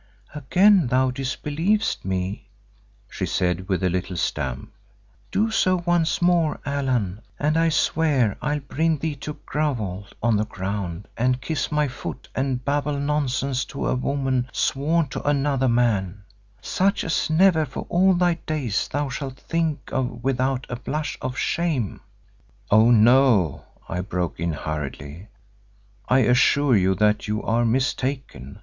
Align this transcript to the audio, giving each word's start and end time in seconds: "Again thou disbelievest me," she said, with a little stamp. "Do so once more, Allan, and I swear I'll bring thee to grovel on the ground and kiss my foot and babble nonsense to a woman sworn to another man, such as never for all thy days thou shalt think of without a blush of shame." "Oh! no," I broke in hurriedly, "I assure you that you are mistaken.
"Again 0.33 0.87
thou 0.87 1.11
disbelievest 1.11 2.03
me," 2.05 2.49
she 3.07 3.27
said, 3.27 3.69
with 3.69 3.83
a 3.83 3.89
little 3.91 4.17
stamp. 4.17 4.71
"Do 5.31 5.51
so 5.51 5.83
once 5.85 6.23
more, 6.23 6.59
Allan, 6.65 7.21
and 7.37 7.55
I 7.55 7.69
swear 7.69 8.35
I'll 8.41 8.61
bring 8.61 8.97
thee 8.97 9.13
to 9.17 9.37
grovel 9.45 10.07
on 10.23 10.37
the 10.37 10.45
ground 10.45 11.07
and 11.15 11.39
kiss 11.39 11.71
my 11.71 11.87
foot 11.87 12.29
and 12.33 12.65
babble 12.65 12.97
nonsense 12.99 13.63
to 13.65 13.85
a 13.85 13.93
woman 13.93 14.47
sworn 14.51 15.07
to 15.09 15.21
another 15.23 15.69
man, 15.69 16.23
such 16.63 17.03
as 17.03 17.29
never 17.29 17.63
for 17.63 17.85
all 17.87 18.15
thy 18.15 18.39
days 18.47 18.87
thou 18.87 19.07
shalt 19.07 19.37
think 19.37 19.91
of 19.91 20.23
without 20.23 20.65
a 20.67 20.77
blush 20.77 21.15
of 21.21 21.37
shame." 21.37 22.01
"Oh! 22.71 22.89
no," 22.89 23.65
I 23.87 24.01
broke 24.01 24.39
in 24.39 24.53
hurriedly, 24.53 25.27
"I 26.09 26.21
assure 26.21 26.75
you 26.75 26.95
that 26.95 27.27
you 27.27 27.43
are 27.43 27.63
mistaken. 27.65 28.57